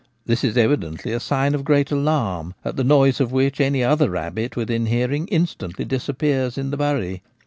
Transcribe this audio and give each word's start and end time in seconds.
This 0.25 0.43
is 0.43 0.57
evidently 0.57 1.11
a 1.11 1.19
sign 1.19 1.53
of 1.53 1.63
great 1.63 1.91
alarm, 1.91 2.55
at 2.65 2.75
the 2.75 2.83
noise 2.83 3.19
of 3.19 3.31
which 3.31 3.61
any 3.61 3.83
other 3.83 4.09
rabbit 4.09 4.55
within 4.55 4.87
hearing 4.87 5.27
in 5.27 5.45
stantly 5.45 5.87
disappears 5.87 6.57
in 6.57 6.71
the 6.71 6.77
'bury.' 6.77 7.21